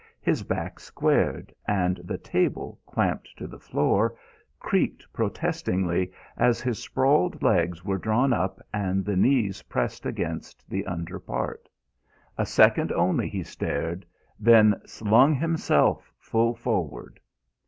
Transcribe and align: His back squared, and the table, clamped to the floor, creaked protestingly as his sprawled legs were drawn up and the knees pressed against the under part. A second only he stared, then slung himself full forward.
His 0.19 0.41
back 0.41 0.79
squared, 0.79 1.53
and 1.67 1.97
the 2.03 2.17
table, 2.17 2.81
clamped 2.87 3.37
to 3.37 3.45
the 3.45 3.59
floor, 3.59 4.15
creaked 4.59 5.05
protestingly 5.13 6.11
as 6.37 6.59
his 6.59 6.79
sprawled 6.81 7.43
legs 7.43 7.85
were 7.85 7.99
drawn 7.99 8.33
up 8.33 8.59
and 8.73 9.05
the 9.05 9.15
knees 9.15 9.61
pressed 9.61 10.07
against 10.07 10.67
the 10.67 10.87
under 10.87 11.19
part. 11.19 11.69
A 12.35 12.47
second 12.47 12.91
only 12.93 13.29
he 13.29 13.43
stared, 13.43 14.03
then 14.39 14.73
slung 14.87 15.35
himself 15.35 16.11
full 16.17 16.55
forward. 16.55 17.19